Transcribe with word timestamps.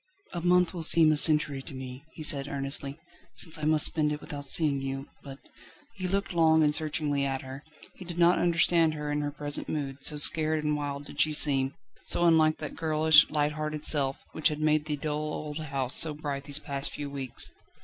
"A 0.33 0.41
month 0.41 0.73
will 0.73 0.81
seem 0.81 1.11
a 1.11 1.15
century 1.15 1.61
to 1.61 1.75
me," 1.75 2.03
he 2.15 2.23
said 2.23 2.47
earnestly, 2.47 2.97
"since 3.35 3.59
I 3.59 3.65
must 3.65 3.85
spend 3.85 4.11
it 4.11 4.19
without 4.19 4.45
seeing 4.47 4.81
you, 4.81 5.05
but..." 5.23 5.37
He 5.99 6.07
looked 6.07 6.33
long 6.33 6.63
and 6.63 6.73
searchingly 6.73 7.23
at 7.23 7.43
her. 7.43 7.63
He 7.93 8.03
did 8.03 8.17
not 8.17 8.39
understand 8.39 8.95
her 8.95 9.11
in 9.11 9.21
her 9.21 9.29
present 9.31 9.69
mood, 9.69 10.03
so 10.03 10.17
scared 10.17 10.63
and 10.63 10.75
wild 10.75 11.05
did 11.05 11.21
she 11.21 11.33
seem, 11.33 11.75
so 12.03 12.23
unlike 12.23 12.57
that 12.57 12.75
girlish, 12.75 13.29
light 13.29 13.51
hearted 13.51 13.85
self, 13.85 14.25
which 14.31 14.47
had 14.47 14.59
made 14.59 14.85
the 14.85 14.95
dull 14.97 15.19
old 15.21 15.59
house 15.59 15.93
so 15.93 16.15
bright 16.15 16.45
these 16.45 16.57
past 16.57 16.89
few 16.89 17.07
weeks. 17.07 17.51